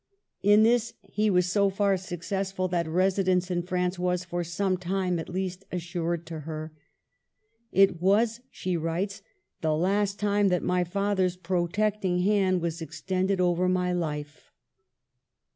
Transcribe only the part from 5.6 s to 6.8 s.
assured to her."